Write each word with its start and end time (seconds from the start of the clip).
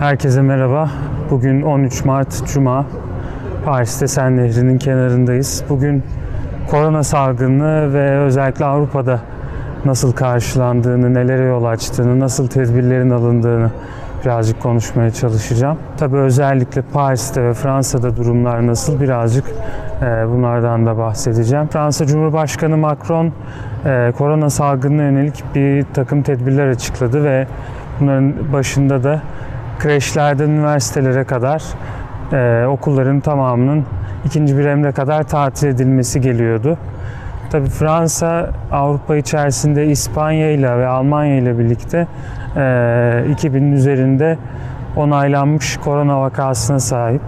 Herkese 0.00 0.42
merhaba. 0.42 0.90
Bugün 1.30 1.62
13 1.62 2.04
Mart 2.04 2.46
Cuma. 2.46 2.86
Paris'te 3.64 4.08
Sen 4.08 4.36
Nehri'nin 4.36 4.78
kenarındayız. 4.78 5.64
Bugün 5.68 6.02
korona 6.70 7.02
salgını 7.02 7.94
ve 7.94 8.18
özellikle 8.18 8.64
Avrupa'da 8.64 9.20
nasıl 9.84 10.12
karşılandığını, 10.12 11.14
nelere 11.14 11.44
yol 11.44 11.64
açtığını, 11.64 12.20
nasıl 12.20 12.48
tedbirlerin 12.48 13.10
alındığını 13.10 13.70
birazcık 14.24 14.60
konuşmaya 14.60 15.10
çalışacağım. 15.10 15.78
Tabii 15.98 16.16
özellikle 16.16 16.82
Paris'te 16.82 17.42
ve 17.42 17.54
Fransa'da 17.54 18.16
durumlar 18.16 18.66
nasıl 18.66 19.00
birazcık 19.00 19.44
e, 20.02 20.28
bunlardan 20.28 20.86
da 20.86 20.98
bahsedeceğim. 20.98 21.66
Fransa 21.66 22.06
Cumhurbaşkanı 22.06 22.76
Macron 22.76 23.32
e, 23.86 24.12
korona 24.18 24.50
salgınına 24.50 25.02
yönelik 25.02 25.44
bir 25.54 25.84
takım 25.94 26.22
tedbirler 26.22 26.68
açıkladı 26.68 27.24
ve 27.24 27.46
bunların 28.00 28.52
başında 28.52 29.04
da 29.04 29.22
kreşlerden 29.80 30.50
üniversitelere 30.50 31.24
kadar 31.24 31.62
e, 32.32 32.66
okulların 32.66 33.20
tamamının 33.20 33.84
ikinci 34.24 34.58
bir 34.58 34.64
emre 34.64 34.92
kadar 34.92 35.22
tatil 35.22 35.68
edilmesi 35.68 36.20
geliyordu. 36.20 36.78
Tabii 37.50 37.68
Fransa 37.68 38.50
Avrupa 38.72 39.16
içerisinde 39.16 39.86
İspanya 39.86 40.50
ile 40.50 40.78
ve 40.78 40.86
Almanya 40.86 41.36
ile 41.36 41.58
birlikte 41.58 42.06
e, 42.56 42.60
2000'in 42.60 43.72
üzerinde 43.72 44.38
onaylanmış 44.96 45.76
korona 45.76 46.20
vakasına 46.20 46.80
sahip. 46.80 47.22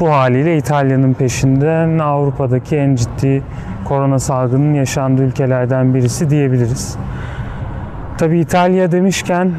Bu 0.00 0.10
haliyle 0.10 0.56
İtalya'nın 0.56 1.14
peşinden 1.14 1.98
Avrupa'daki 1.98 2.76
en 2.76 2.94
ciddi 2.94 3.42
korona 3.84 4.18
salgının 4.18 4.74
yaşandığı 4.74 5.22
ülkelerden 5.22 5.94
birisi 5.94 6.30
diyebiliriz. 6.30 6.96
Tabii 8.18 8.40
İtalya 8.40 8.92
demişken 8.92 9.46
e, 9.46 9.50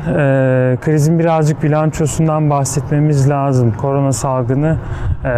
krizin 0.82 1.20
birazcık 1.20 1.64
bilançosundan 1.64 2.50
bahsetmemiz 2.50 3.30
lazım. 3.30 3.74
Korona 3.78 4.14
salgını 4.14 4.78
e, 5.26 5.30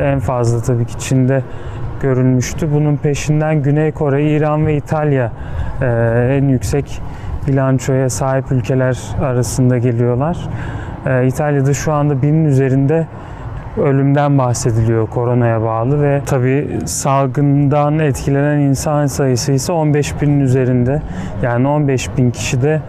en 0.00 0.18
fazla 0.18 0.62
tabii 0.62 0.84
ki 0.84 0.98
Çin'de 0.98 1.42
görülmüştü. 2.02 2.72
Bunun 2.72 2.96
peşinden 2.96 3.62
Güney 3.62 3.92
Kore, 3.92 4.36
İran 4.36 4.66
ve 4.66 4.76
İtalya 4.76 5.32
e, 5.82 5.86
en 6.38 6.48
yüksek 6.48 7.00
bilançoya 7.48 8.10
sahip 8.10 8.52
ülkeler 8.52 8.98
arasında 9.22 9.78
geliyorlar. 9.78 10.38
E, 11.06 11.26
İtalya'da 11.26 11.74
şu 11.74 11.92
anda 11.92 12.22
binin 12.22 12.44
üzerinde 12.44 13.06
ölümden 13.76 14.38
bahsediliyor 14.38 15.06
koronaya 15.06 15.62
bağlı 15.62 16.02
ve 16.02 16.22
tabi 16.26 16.78
salgından 16.84 17.98
etkilenen 17.98 18.58
insan 18.58 19.06
sayısı 19.06 19.52
ise 19.52 19.72
15 19.72 20.22
binin 20.22 20.40
üzerinde. 20.40 21.02
Yani 21.42 21.68
15 21.68 22.16
bin 22.16 22.30
kişi 22.30 22.62
de 22.62 22.80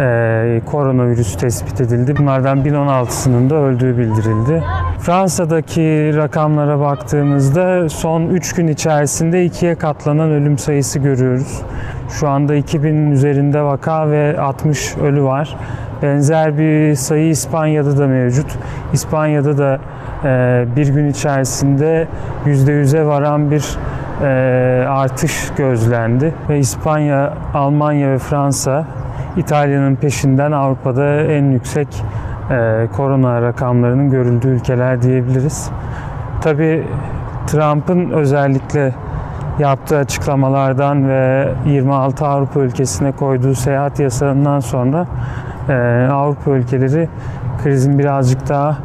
e, 0.00 0.60
koronavirüs 0.66 1.36
tespit 1.36 1.80
edildi. 1.80 2.16
Bunlardan 2.16 2.58
1016'sının 2.64 3.50
da 3.50 3.54
öldüğü 3.54 3.98
bildirildi. 3.98 4.62
Fransa'daki 4.98 6.16
rakamlara 6.16 6.80
baktığımızda 6.80 7.88
son 7.88 8.22
3 8.22 8.52
gün 8.54 8.68
içerisinde 8.68 9.44
ikiye 9.44 9.74
katlanan 9.74 10.30
ölüm 10.30 10.58
sayısı 10.58 10.98
görüyoruz. 10.98 11.62
Şu 12.10 12.28
anda 12.28 12.56
2000'in 12.56 13.10
üzerinde 13.10 13.62
vaka 13.62 14.10
ve 14.10 14.40
60 14.40 14.96
ölü 14.96 15.22
var. 15.22 15.56
Benzer 16.02 16.58
bir 16.58 16.94
sayı 16.94 17.28
İspanya'da 17.28 17.98
da 17.98 18.06
mevcut. 18.06 18.58
İspanya'da 18.92 19.58
da 19.58 19.78
e, 20.24 20.64
bir 20.76 20.88
gün 20.88 21.08
içerisinde 21.08 22.08
%100'e 22.46 23.06
varan 23.06 23.50
bir 23.50 23.78
e, 24.22 24.86
artış 24.88 25.50
gözlendi. 25.56 26.34
Ve 26.48 26.58
İspanya, 26.58 27.32
Almanya 27.54 28.10
ve 28.10 28.18
Fransa 28.18 28.84
İtalya'nın 29.36 29.96
peşinden 29.96 30.52
Avrupa'da 30.52 31.22
en 31.22 31.44
yüksek 31.44 32.04
e, 32.50 32.86
korona 32.96 33.42
rakamlarının 33.42 34.10
görüldüğü 34.10 34.48
ülkeler 34.48 35.02
diyebiliriz. 35.02 35.70
Tabi 36.40 36.84
Trump'ın 37.46 38.10
özellikle 38.10 38.94
yaptığı 39.58 39.98
açıklamalardan 39.98 41.08
ve 41.08 41.48
26 41.66 42.26
Avrupa 42.26 42.60
ülkesine 42.60 43.12
koyduğu 43.12 43.54
seyahat 43.54 44.00
yasağından 44.00 44.60
sonra 44.60 45.06
Avrupa 46.12 46.50
ülkeleri 46.50 47.08
krizin 47.62 47.98
birazcık 47.98 48.48
daha 48.48 48.78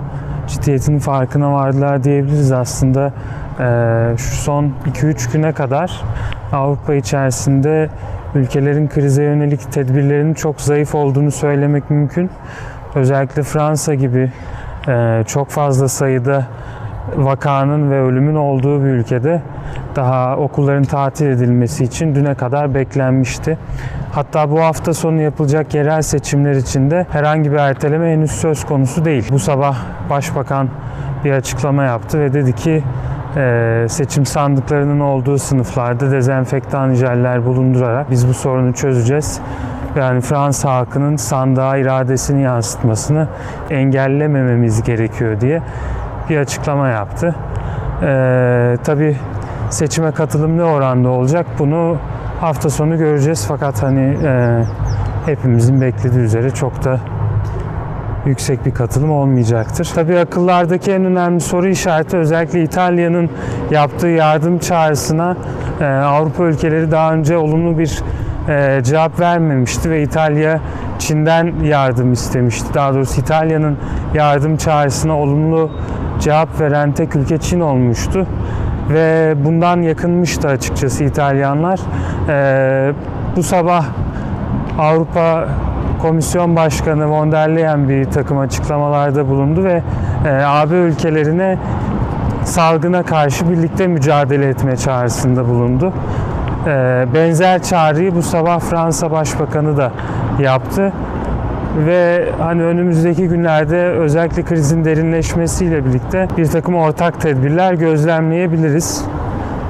ciddiyetinin 0.47 0.99
farkına 0.99 1.53
vardılar 1.53 2.03
diyebiliriz 2.03 2.51
aslında. 2.51 3.13
E, 3.59 4.17
şu 4.17 4.35
son 4.35 4.73
2-3 4.93 5.33
güne 5.33 5.53
kadar 5.53 6.03
Avrupa 6.51 6.93
içerisinde 6.93 7.89
ülkelerin 8.35 8.87
krize 8.87 9.23
yönelik 9.23 9.71
tedbirlerinin 9.71 10.33
çok 10.33 10.61
zayıf 10.61 10.95
olduğunu 10.95 11.31
söylemek 11.31 11.89
mümkün. 11.89 12.29
Özellikle 12.95 13.43
Fransa 13.43 13.93
gibi 13.93 14.31
e, 14.87 15.23
çok 15.27 15.49
fazla 15.49 15.87
sayıda 15.87 16.43
vakanın 17.15 17.91
ve 17.91 18.01
ölümün 18.01 18.35
olduğu 18.35 18.83
bir 18.83 18.89
ülkede 18.89 19.41
daha 19.95 20.37
okulların 20.37 20.83
tatil 20.83 21.25
edilmesi 21.25 21.83
için 21.83 22.15
düne 22.15 22.33
kadar 22.35 22.73
beklenmişti. 22.73 23.57
Hatta 24.11 24.51
bu 24.51 24.61
hafta 24.61 24.93
sonu 24.93 25.21
yapılacak 25.21 25.73
yerel 25.73 26.01
seçimler 26.01 26.55
için 26.55 26.91
de 26.91 27.05
herhangi 27.11 27.51
bir 27.51 27.57
erteleme 27.57 28.11
henüz 28.11 28.31
söz 28.31 28.65
konusu 28.65 29.05
değil. 29.05 29.27
Bu 29.31 29.39
sabah 29.39 29.77
Başbakan 30.09 30.69
bir 31.23 31.31
açıklama 31.31 31.83
yaptı 31.83 32.19
ve 32.19 32.33
dedi 32.33 32.55
ki 32.55 32.83
e, 33.37 33.85
seçim 33.89 34.25
sandıklarının 34.25 34.99
olduğu 34.99 35.37
sınıflarda 35.37 36.11
dezenfektan 36.11 36.93
jeller 36.93 37.45
bulundurarak 37.45 38.11
biz 38.11 38.27
bu 38.27 38.33
sorunu 38.33 38.73
çözeceğiz. 38.73 39.39
Yani 39.95 40.21
Fransa 40.21 40.73
halkının 40.73 41.15
sandığa 41.15 41.77
iradesini 41.77 42.41
yansıtmasını 42.41 43.27
engellemememiz 43.69 44.83
gerekiyor 44.83 45.41
diye 45.41 45.61
bir 46.29 46.37
açıklama 46.37 46.87
yaptı. 46.87 47.35
Ee, 48.03 48.77
tabii 48.83 49.17
seçime 49.69 50.11
katılım 50.11 50.57
ne 50.57 50.63
oranda 50.63 51.09
olacak 51.09 51.45
bunu 51.59 51.97
hafta 52.41 52.69
sonu 52.69 52.97
göreceğiz. 52.97 53.45
Fakat 53.47 53.83
hani 53.83 54.17
e, 54.23 54.63
hepimizin 55.25 55.81
beklediği 55.81 56.19
üzere 56.19 56.49
çok 56.49 56.83
da 56.83 56.99
yüksek 58.25 58.65
bir 58.65 58.73
katılım 58.73 59.11
olmayacaktır. 59.11 59.91
Tabii 59.95 60.19
akıllardaki 60.19 60.91
en 60.91 61.05
önemli 61.05 61.39
soru 61.39 61.67
işareti 61.67 62.17
özellikle 62.17 62.63
İtalya'nın 62.63 63.29
yaptığı 63.71 64.07
yardım 64.07 64.59
çağrısına 64.59 65.37
e, 65.81 65.85
Avrupa 65.85 66.43
ülkeleri 66.43 66.91
daha 66.91 67.13
önce 67.13 67.37
olumlu 67.37 67.77
bir 67.77 68.01
e, 68.49 68.83
cevap 68.83 69.19
vermemişti 69.19 69.89
ve 69.89 70.03
İtalya 70.03 70.59
Çin'den 70.99 71.53
yardım 71.63 72.13
istemişti. 72.13 72.73
Daha 72.73 72.93
doğrusu 72.93 73.21
İtalya'nın 73.21 73.77
yardım 74.13 74.57
çağrısına 74.57 75.17
olumlu 75.17 75.71
cevap 76.19 76.61
veren 76.61 76.91
tek 76.91 77.15
ülke 77.15 77.37
Çin 77.37 77.59
olmuştu 77.59 78.27
ve 78.89 79.33
bundan 79.45 79.81
yakınmıştı 79.81 80.47
açıkçası 80.47 81.03
İtalyanlar. 81.03 81.79
E, 82.29 82.93
bu 83.35 83.43
sabah 83.43 83.85
Avrupa 84.79 85.47
Komisyon 86.01 86.55
Başkanı 86.55 87.09
von 87.09 87.31
der 87.31 87.55
Leyen 87.55 87.89
bir 87.89 88.05
takım 88.05 88.37
açıklamalarda 88.37 89.27
bulundu 89.29 89.63
ve 89.63 89.83
e, 90.25 90.43
AB 90.45 90.75
ülkelerine 90.75 91.57
salgına 92.43 93.03
karşı 93.03 93.49
birlikte 93.49 93.87
mücadele 93.87 94.49
etme 94.49 94.77
çağrısında 94.77 95.47
bulundu. 95.47 95.93
E, 96.67 97.05
benzer 97.13 97.63
çağrıyı 97.63 98.15
bu 98.15 98.21
sabah 98.21 98.59
Fransa 98.59 99.11
Başbakanı 99.11 99.77
da 99.77 99.91
yaptı 100.39 100.93
ve 101.77 102.25
hani 102.39 102.63
önümüzdeki 102.63 103.27
günlerde 103.27 103.85
özellikle 103.85 104.43
krizin 104.43 104.85
derinleşmesiyle 104.85 105.85
birlikte 105.85 106.27
bir 106.37 106.45
takım 106.45 106.75
ortak 106.75 107.21
tedbirler 107.21 107.73
gözlemleyebiliriz. 107.73 109.05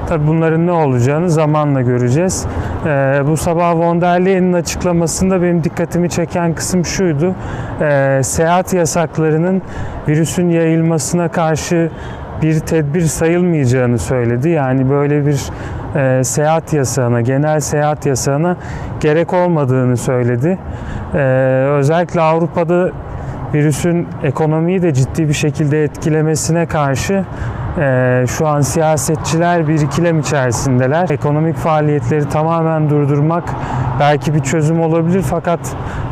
Tabi 0.08 0.26
bunların 0.26 0.66
ne 0.66 0.72
olacağını 0.72 1.30
zamanla 1.30 1.82
göreceğiz. 1.82 2.46
Ee, 2.86 3.22
bu 3.26 3.36
sabah 3.36 3.74
von 3.74 4.00
der 4.00 4.24
Leyen'in 4.24 4.52
açıklamasında 4.52 5.42
benim 5.42 5.64
dikkatimi 5.64 6.10
çeken 6.10 6.54
kısım 6.54 6.84
şuydu. 6.84 7.34
Ee, 7.80 8.20
seyahat 8.24 8.74
yasaklarının 8.74 9.62
virüsün 10.08 10.48
yayılmasına 10.48 11.28
karşı 11.28 11.90
bir 12.42 12.60
tedbir 12.60 13.00
sayılmayacağını 13.00 13.98
söyledi. 13.98 14.48
Yani 14.48 14.90
böyle 14.90 15.26
bir 15.26 15.42
e, 15.96 16.24
seyahat 16.24 16.72
yasağına, 16.72 17.20
genel 17.20 17.60
seyahat 17.60 18.06
yasağına 18.06 18.56
gerek 19.00 19.32
olmadığını 19.32 19.96
söyledi. 19.96 20.58
E, 21.14 21.18
özellikle 21.78 22.20
Avrupa'da 22.20 22.90
virüsün 23.54 24.08
ekonomiyi 24.22 24.82
de 24.82 24.94
ciddi 24.94 25.28
bir 25.28 25.34
şekilde 25.34 25.84
etkilemesine 25.84 26.66
karşı 26.66 27.24
e, 27.78 28.24
şu 28.28 28.46
an 28.48 28.60
siyasetçiler 28.60 29.68
bir 29.68 29.80
ikilem 29.80 30.20
içerisindeler. 30.20 31.10
Ekonomik 31.10 31.56
faaliyetleri 31.56 32.28
tamamen 32.28 32.90
durdurmak 32.90 33.44
belki 34.00 34.34
bir 34.34 34.40
çözüm 34.40 34.80
olabilir 34.80 35.22
fakat 35.22 35.60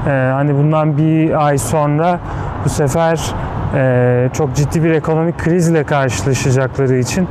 e, 0.06 0.10
hani 0.10 0.54
bundan 0.54 0.98
bir 0.98 1.46
ay 1.46 1.58
sonra 1.58 2.20
bu 2.64 2.69
sefer 2.69 3.34
e, 3.75 4.28
çok 4.32 4.54
ciddi 4.54 4.84
bir 4.84 4.90
ekonomik 4.90 5.38
krizle 5.38 5.84
karşılaşacakları 5.84 6.96
için 6.96 7.28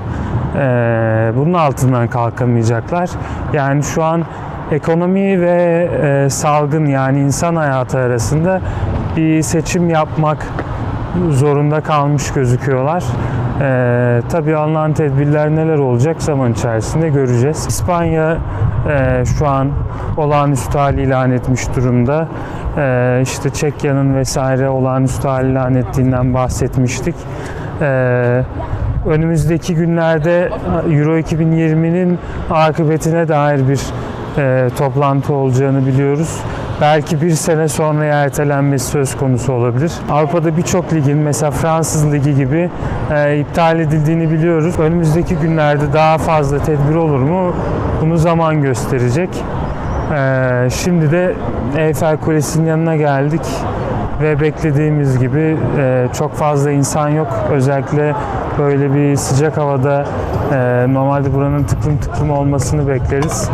e, 0.56 1.32
bunun 1.38 1.54
altından 1.54 2.08
kalkamayacaklar. 2.08 3.10
Yani 3.54 3.84
şu 3.84 4.04
an 4.04 4.24
ekonomi 4.72 5.42
ve 5.42 5.90
e, 6.04 6.30
salgın 6.30 6.86
yani 6.86 7.20
insan 7.20 7.56
hayatı 7.56 7.98
arasında 7.98 8.62
bir 9.18 9.42
seçim 9.42 9.90
yapmak 9.90 10.48
zorunda 11.32 11.82
kalmış 11.82 12.34
gözüküyorlar. 12.34 13.04
Ee, 13.62 14.22
tabii 14.30 14.56
alınan 14.56 14.94
tedbirler 14.94 15.50
neler 15.50 15.78
olacak 15.78 16.22
zaman 16.22 16.52
içerisinde 16.52 17.10
göreceğiz. 17.10 17.68
İspanya 17.68 18.38
e, 18.90 19.24
şu 19.26 19.48
an 19.48 19.70
olağanüstü 20.18 20.78
hal 20.78 20.98
ilan 20.98 21.32
etmiş 21.32 21.76
durumda. 21.76 22.28
Ee, 22.78 23.20
işte 23.24 23.50
Çekya'nın 23.50 24.16
vesaire 24.16 24.70
olağanüstü 24.70 25.28
hal 25.28 25.46
ilan 25.46 25.76
ettiğinden 25.76 26.34
bahsetmiştik. 26.34 27.16
Ee, 27.82 28.44
önümüzdeki 29.06 29.76
günlerde 29.76 30.50
Euro 30.90 31.18
2020'nin 31.18 32.20
akıbetine 32.52 33.28
dair 33.28 33.68
bir 33.68 33.80
e, 34.38 34.70
toplantı 34.78 35.34
olacağını 35.34 35.86
biliyoruz. 35.86 36.40
Belki 36.82 37.22
bir 37.22 37.32
sene 37.32 37.68
sonra 37.68 38.06
ertelenmesi 38.06 38.86
söz 38.86 39.18
konusu 39.18 39.54
olabilir. 39.54 39.92
Avrupa'da 40.12 40.58
birçok 40.58 40.94
ligin 40.94 41.18
mesela 41.18 41.52
Fransız 41.52 42.14
Ligi 42.14 42.36
gibi 42.36 42.70
e, 43.12 43.40
iptal 43.40 43.80
edildiğini 43.80 44.32
biliyoruz. 44.32 44.80
Önümüzdeki 44.80 45.36
günlerde 45.36 45.94
daha 45.94 46.18
fazla 46.18 46.60
tedbir 46.64 46.96
olur 46.96 47.20
mu? 47.20 47.54
Bunu 48.02 48.18
zaman 48.18 48.62
gösterecek. 48.62 49.30
E, 50.14 50.70
şimdi 50.70 51.12
de 51.12 51.34
Eyfel 51.78 52.18
Kulesi'nin 52.18 52.66
yanına 52.66 52.96
geldik 52.96 53.42
ve 54.24 54.40
beklediğimiz 54.40 55.20
gibi 55.20 55.58
e, 55.78 56.08
çok 56.14 56.34
fazla 56.36 56.72
insan 56.72 57.10
yok. 57.10 57.28
Özellikle 57.52 58.16
böyle 58.60 58.94
bir 58.94 59.16
sıcak 59.16 59.58
havada 59.58 60.06
e, 60.54 60.86
normalde 60.94 61.34
buranın 61.34 61.64
tıklım 61.64 61.98
tıklım 61.98 62.32
olmasını 62.32 62.88
bekleriz. 62.88 63.50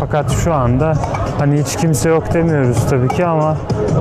Fakat 0.00 0.30
şu 0.30 0.54
anda 0.54 0.94
hani 1.38 1.60
hiç 1.60 1.76
kimse 1.76 2.08
yok 2.08 2.34
demiyoruz 2.34 2.86
tabii 2.90 3.08
ki 3.08 3.26
ama 3.26 3.56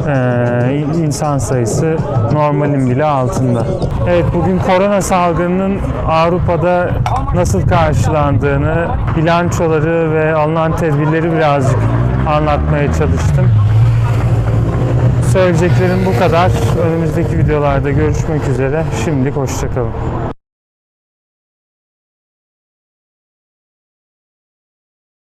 e, 0.07 0.83
insan 0.97 1.37
sayısı 1.37 1.97
normalin 2.33 2.89
bile 2.89 3.05
altında. 3.05 3.65
Evet 4.09 4.25
bugün 4.33 4.59
korona 4.59 5.01
salgınının 5.01 5.77
Avrupa'da 6.07 6.89
nasıl 7.35 7.67
karşılandığını, 7.67 8.87
bilançoları 9.17 10.13
ve 10.13 10.35
alınan 10.35 10.75
tedbirleri 10.75 11.31
birazcık 11.31 11.79
anlatmaya 12.27 12.87
çalıştım. 12.87 13.49
Söyleyeceklerim 15.33 16.05
bu 16.05 16.19
kadar. 16.19 16.51
Önümüzdeki 16.85 17.37
videolarda 17.37 17.91
görüşmek 17.91 18.49
üzere. 18.49 18.85
Şimdilik 19.05 19.35
hoşçakalın. 19.35 19.91